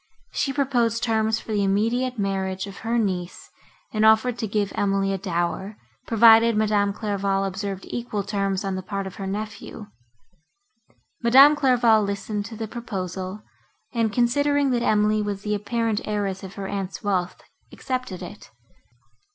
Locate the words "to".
4.39-4.47, 12.45-12.55